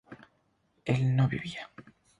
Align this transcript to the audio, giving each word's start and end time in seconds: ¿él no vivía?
¿él 0.83 1.15
no 1.15 1.27
vivía? 1.27 1.69